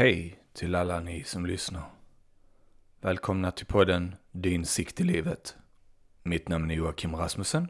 [0.00, 1.90] Hej till alla ni som lyssnar.
[3.00, 5.56] Välkomna till podden Din sikt i livet.
[6.22, 7.68] Mitt namn är Joakim Rasmussen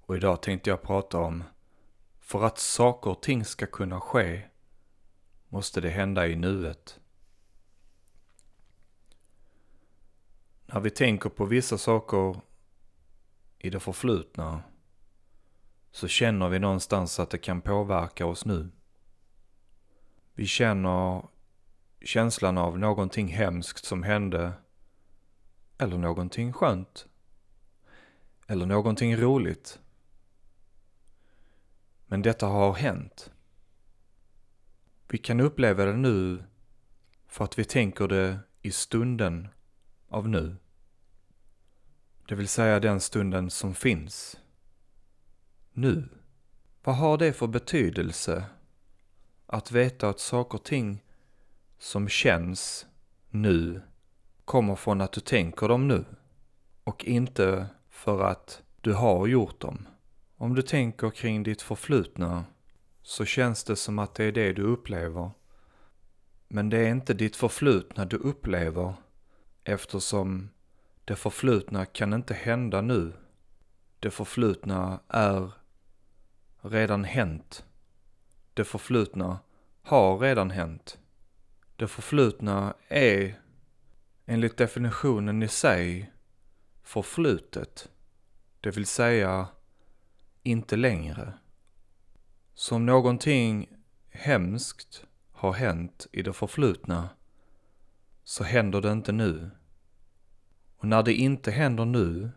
[0.00, 1.44] och idag tänkte jag prata om
[2.20, 4.42] för att saker och ting ska kunna ske
[5.48, 7.00] måste det hända i nuet.
[10.66, 12.40] När vi tänker på vissa saker
[13.58, 14.62] i det förflutna
[15.90, 18.70] så känner vi någonstans att det kan påverka oss nu.
[20.34, 21.22] Vi känner
[22.06, 24.52] känslan av någonting hemskt som hände
[25.78, 27.06] eller någonting skönt
[28.46, 29.80] eller någonting roligt.
[32.06, 33.30] Men detta har hänt.
[35.08, 36.44] Vi kan uppleva det nu
[37.26, 39.48] för att vi tänker det i stunden
[40.08, 40.56] av nu.
[42.28, 44.40] Det vill säga den stunden som finns.
[45.72, 46.08] Nu.
[46.82, 48.44] Vad har det för betydelse
[49.46, 51.02] att veta att saker och ting
[51.78, 52.86] som känns
[53.30, 53.82] nu
[54.44, 56.04] kommer från att du tänker dem nu
[56.84, 59.88] och inte för att du har gjort dem.
[60.36, 62.44] Om du tänker kring ditt förflutna
[63.02, 65.30] så känns det som att det är det du upplever.
[66.48, 68.94] Men det är inte ditt förflutna du upplever
[69.64, 70.50] eftersom
[71.04, 73.12] det förflutna kan inte hända nu.
[74.00, 75.52] Det förflutna är
[76.60, 77.64] redan hänt.
[78.54, 79.38] Det förflutna
[79.82, 80.98] har redan hänt.
[81.76, 83.40] Det förflutna är
[84.26, 86.12] enligt definitionen i sig
[86.82, 87.90] förflutet.
[88.60, 89.48] Det vill säga
[90.42, 91.32] inte längre.
[92.54, 93.68] Så om någonting
[94.08, 97.08] hemskt har hänt i det förflutna
[98.24, 99.50] så händer det inte nu.
[100.76, 102.30] Och när det inte händer nu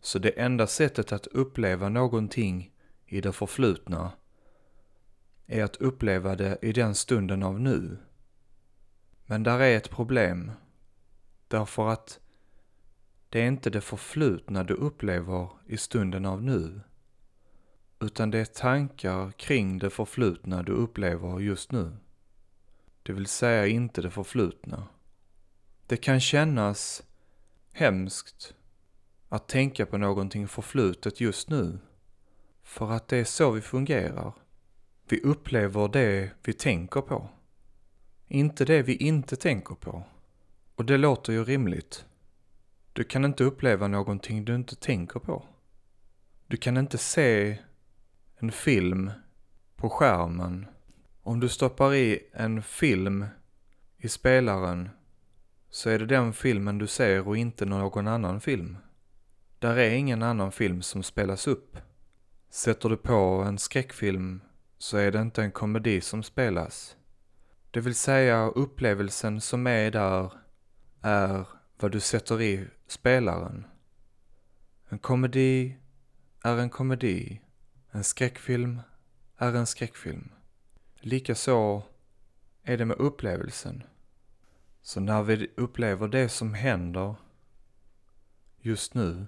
[0.00, 2.72] så det enda sättet att uppleva någonting
[3.06, 4.12] i det förflutna
[5.46, 7.98] är att uppleva det i den stunden av nu.
[9.32, 10.50] Men där är ett problem.
[11.48, 12.20] Därför att
[13.28, 16.80] det är inte det förflutna du upplever i stunden av nu.
[18.00, 21.96] Utan det är tankar kring det förflutna du upplever just nu.
[23.02, 24.86] Det vill säga inte det förflutna.
[25.86, 27.02] Det kan kännas
[27.72, 28.54] hemskt
[29.28, 31.78] att tänka på någonting förflutet just nu.
[32.62, 34.32] För att det är så vi fungerar.
[35.08, 37.30] Vi upplever det vi tänker på.
[38.34, 40.04] Inte det vi inte tänker på.
[40.74, 42.04] Och det låter ju rimligt.
[42.92, 45.44] Du kan inte uppleva någonting du inte tänker på.
[46.46, 47.58] Du kan inte se
[48.36, 49.10] en film
[49.76, 50.66] på skärmen.
[51.22, 53.26] Om du stoppar i en film
[53.96, 54.90] i spelaren
[55.70, 58.76] så är det den filmen du ser och inte någon annan film.
[59.58, 61.76] Där är ingen annan film som spelas upp.
[62.50, 64.40] Sätter du på en skräckfilm
[64.78, 66.96] så är det inte en komedi som spelas.
[67.72, 70.32] Det vill säga upplevelsen som är där
[71.00, 71.46] är
[71.78, 73.64] vad du sätter i spelaren.
[74.88, 75.76] En komedi
[76.44, 77.40] är en komedi.
[77.90, 78.80] En skräckfilm
[79.36, 80.28] är en skräckfilm.
[81.00, 81.82] Likaså
[82.62, 83.82] är det med upplevelsen.
[84.82, 87.14] Så när vi upplever det som händer
[88.60, 89.26] just nu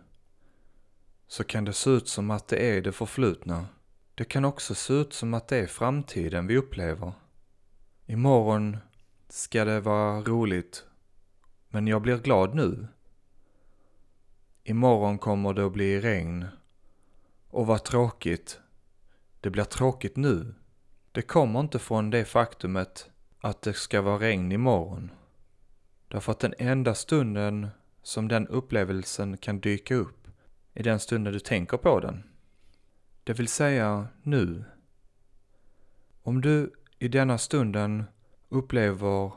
[1.26, 3.66] så kan det se ut som att det är det förflutna.
[4.14, 7.12] Det kan också se ut som att det är framtiden vi upplever.
[8.06, 8.76] Imorgon
[9.28, 10.84] ska det vara roligt,
[11.68, 12.86] men jag blir glad nu.
[14.64, 16.46] Imorgon kommer det att bli regn.
[17.48, 18.60] Och vad tråkigt.
[19.40, 20.54] Det blir tråkigt nu.
[21.12, 23.10] Det kommer inte från det faktumet
[23.40, 25.10] att det ska vara regn imorgon.
[26.08, 27.68] Därför att den enda stunden
[28.02, 30.28] som den upplevelsen kan dyka upp
[30.74, 32.22] är den stunden du tänker på den.
[33.24, 34.64] Det vill säga nu.
[36.22, 36.72] Om du
[37.04, 38.04] i denna stunden
[38.48, 39.32] upplever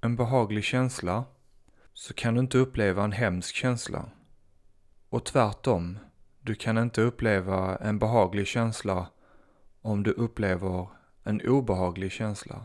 [0.00, 1.24] en behaglig känsla
[1.92, 4.10] så kan du inte uppleva en hemsk känsla.
[5.08, 5.98] Och tvärtom,
[6.40, 9.06] du kan inte uppleva en behaglig känsla
[9.82, 10.88] om du upplever
[11.24, 12.64] en obehaglig känsla.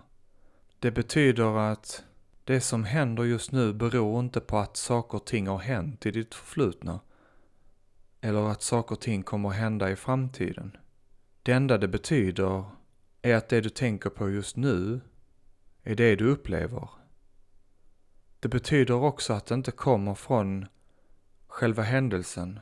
[0.80, 2.04] Det betyder att
[2.44, 6.12] det som händer just nu beror inte på att saker och ting har hänt i
[6.12, 7.00] ditt förflutna.
[8.22, 10.77] Eller att saker och ting kommer att hända i framtiden.
[11.44, 12.66] Det enda det betyder
[13.21, 15.01] är att det du tänker på just nu
[15.83, 16.89] är det du upplever.
[18.39, 20.65] Det betyder också att det inte kommer från
[21.47, 22.59] själva händelsen.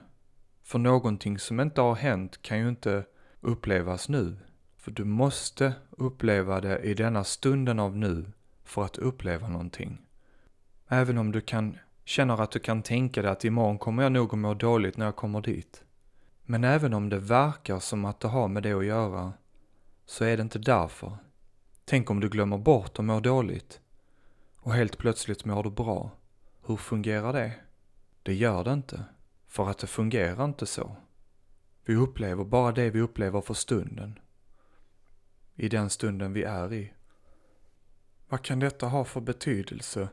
[0.64, 3.06] För någonting som inte har hänt kan ju inte
[3.42, 4.38] upplevas nu.
[4.78, 8.32] För du måste uppleva det i denna stunden av nu
[8.64, 10.06] för att uppleva någonting.
[10.88, 11.78] Även om du kan
[12.10, 15.06] känner att du kan tänka dig att imorgon kommer jag nog att må dåligt när
[15.06, 15.84] jag kommer dit.
[16.44, 19.34] Men även om det verkar som att det har med det att göra,
[20.10, 21.18] så är det inte därför.
[21.86, 23.82] Tänk om du glömmer bort och mår dåligt.
[24.56, 26.12] och helt plötsligt mår du bra.
[26.66, 27.54] Hur fungerar det?
[28.24, 29.04] Det gör det inte,
[29.48, 30.96] för att det fungerar inte så.
[31.84, 34.20] Vi upplever bara det vi upplever för stunden.
[35.56, 36.94] I den stunden vi är i.
[38.30, 40.10] Vad kan detta ha för betydelse?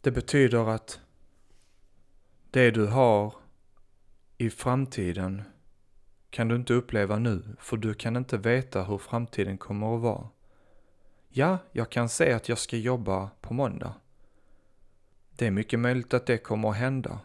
[0.00, 1.00] Det betyder att
[2.50, 3.34] det du har
[4.38, 5.42] i framtiden
[6.30, 10.28] kan du inte uppleva nu, för du kan inte veta hur framtiden kommer att vara.
[11.28, 13.94] Ja, jag kan säga att jag ska jobba på måndag.
[15.30, 17.20] Det är mycket möjligt att det kommer att hända.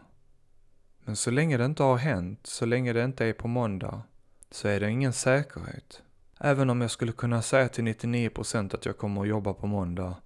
[1.00, 4.02] Men så länge det inte har hänt, så länge det inte är på måndag,
[4.50, 6.02] så är det ingen säkerhet.
[6.38, 10.16] Även om jag skulle kunna säga till 99% att jag kommer att jobba på måndag,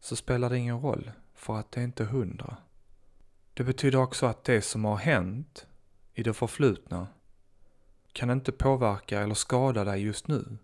[0.00, 2.56] så spelar det ingen roll, för att det är inte hundra.
[3.54, 5.66] Det betyder också att det som har hänt
[6.14, 7.06] i det förflutna
[8.18, 10.58] kan inte påverka eller skada dig just nu.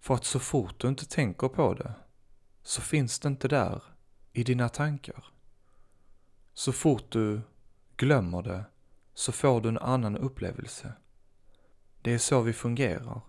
[0.00, 1.94] För att så fort du inte tänker på det,
[2.62, 3.82] så finns det inte där
[4.32, 5.24] i dina tankar.
[6.54, 7.40] Så fort du
[7.96, 8.64] glömmer det,
[9.14, 10.92] så får du en annan upplevelse.
[12.02, 13.20] Det är så vi fungerar.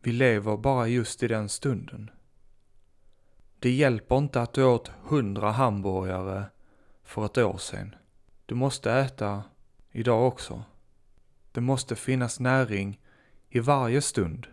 [0.00, 2.10] Vi lever bara just i den stunden.
[3.58, 6.44] Det hjälper inte att du åt hundra hamburgare
[7.02, 7.94] för ett år sedan.
[8.46, 9.42] Du måste äta
[9.90, 10.64] idag också.
[11.52, 13.00] Det måste finnas näring
[13.48, 14.46] i varje stund.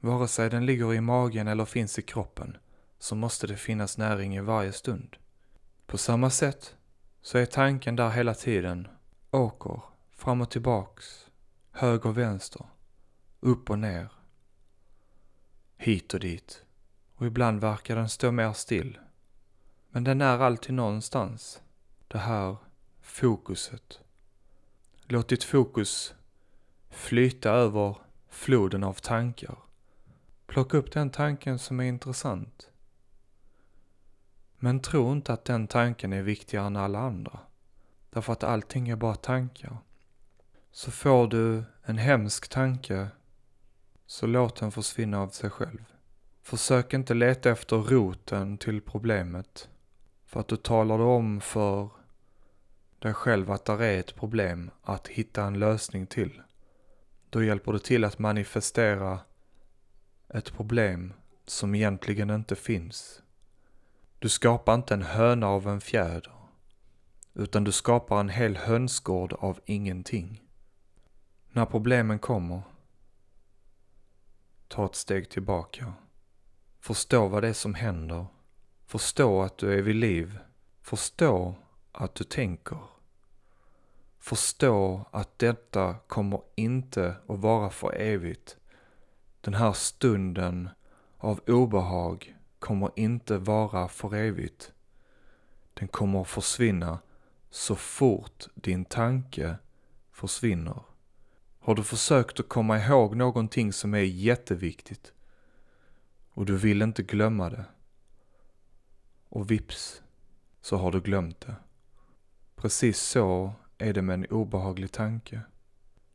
[0.00, 2.56] Vare sig den ligger i magen eller finns i kroppen,
[2.98, 5.16] så måste det finnas näring i varje stund.
[5.86, 6.76] På samma sätt
[7.22, 8.88] så är tanken där hela tiden,
[9.30, 9.82] åker,
[10.16, 11.26] fram och tillbaks,
[11.70, 12.66] höger och vänster,
[13.40, 14.08] upp och ner,
[15.76, 16.62] hit och dit.
[17.14, 18.98] Och ibland verkar den stå mer still.
[19.90, 21.62] Men den är alltid någonstans.
[22.08, 22.56] Det här
[23.00, 24.00] fokuset.
[25.06, 26.14] Låt ditt fokus
[26.94, 27.96] flyta över
[28.28, 29.56] floden av tankar.
[30.46, 32.70] Plocka upp den tanken som är intressant.
[34.58, 37.38] Men tro inte att den tanken är viktigare än alla andra.
[38.10, 39.76] Därför att allting är bara tankar.
[40.70, 43.08] Så får du en hemsk tanke,
[44.06, 45.84] så låt den försvinna av sig själv.
[46.42, 49.68] Försök inte leta efter roten till problemet.
[50.26, 51.88] För att du talar om för
[52.98, 56.42] dig själv att det är ett problem att hitta en lösning till.
[57.34, 59.20] Då hjälper du till att manifestera
[60.28, 61.12] ett problem
[61.46, 63.22] som egentligen inte finns.
[64.18, 66.32] Du skapar inte en höna av en fjäder,
[67.34, 70.42] utan du skapar en hel hönsgård av ingenting.
[71.52, 72.62] När problemen kommer,
[74.68, 75.92] ta ett steg tillbaka.
[76.80, 78.26] Förstå vad det är som händer.
[78.86, 80.38] Förstå att du är vid liv.
[80.82, 81.54] Förstå
[81.92, 82.93] att du tänker.
[84.24, 88.56] Förstå att detta kommer inte att vara för evigt.
[89.40, 90.68] Den här stunden
[91.18, 94.72] av obehag kommer inte vara för evigt.
[95.74, 96.98] Den kommer att försvinna
[97.50, 99.56] så fort din tanke
[100.12, 100.82] försvinner.
[101.60, 105.12] Har du försökt att komma ihåg någonting som är jätteviktigt
[106.30, 107.64] och du vill inte glömma det
[109.28, 110.02] och vips
[110.60, 111.54] så har du glömt det.
[112.56, 113.52] Precis så
[113.84, 115.40] är det med en obehaglig tanke.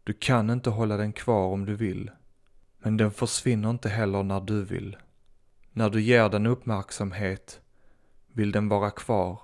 [0.03, 2.11] Du kan inte hålla den kvar om du vill.
[2.79, 4.97] Men den försvinner inte heller när du vill.
[5.71, 7.61] När du ger den uppmärksamhet
[8.27, 9.39] vill den vara kvar.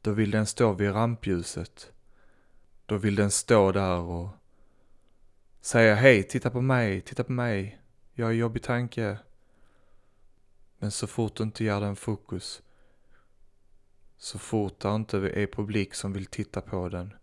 [0.00, 1.92] Då vill den stå vid rampljuset.
[2.86, 4.28] Då vill den stå där och
[5.60, 7.80] säga hej, titta på mig, titta på mig.
[8.12, 9.18] Jag har jobbig tanke.
[10.78, 12.62] Men så fort du inte ger den fokus,
[14.16, 17.14] så fort det inte är publik som vill titta på den,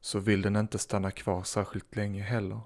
[0.00, 2.60] så vill den inte stanna kvar särskilt länge heller.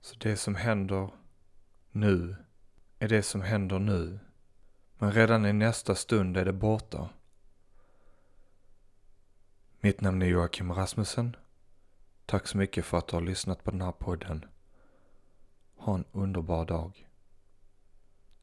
[0.00, 1.10] Så det som händer
[1.90, 2.36] nu
[2.98, 4.18] är det som händer nu.
[4.98, 7.08] Men redan i nästa stund är det borta.
[9.80, 11.36] Mitt namn är Joakim Rasmussen.
[12.26, 14.44] Tack så mycket för att du har lyssnat på den här podden.
[15.76, 17.08] Ha en underbar dag.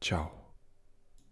[0.00, 0.43] Ciao.